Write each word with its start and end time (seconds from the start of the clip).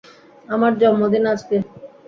আমার 0.49 0.71
জন্মদিন 0.81 1.23
আজকে। 1.33 1.55